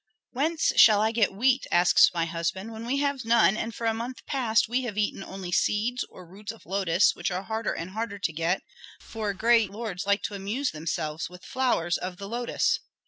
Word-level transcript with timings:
'Whence 0.31 0.73
shall 0.77 0.99
I 0.99 1.11
get 1.11 1.31
wheat,' 1.31 1.67
asks 1.71 2.09
my 2.11 2.25
husband, 2.25 2.71
'when 2.71 2.87
we 2.87 2.97
have 2.97 3.23
none 3.23 3.55
and 3.55 3.71
for 3.75 3.85
a 3.85 3.93
month 3.93 4.25
past 4.25 4.67
we 4.67 4.81
have 4.81 4.97
eaten 4.97 5.23
only 5.23 5.51
seeds, 5.51 6.03
or 6.09 6.25
roots 6.25 6.51
of 6.51 6.65
lotus, 6.65 7.13
which 7.13 7.29
are 7.29 7.43
harder 7.43 7.73
and 7.73 7.91
harder 7.91 8.17
to 8.17 8.33
get, 8.33 8.63
for 8.99 9.31
great 9.35 9.69
lords 9.69 10.07
like 10.07 10.23
to 10.23 10.33
amuse 10.33 10.71
themselves 10.71 11.29
with 11.29 11.45
flowers 11.45 11.99
of 11.99 12.17
the 12.17 12.27
lotus?'" 12.27 12.79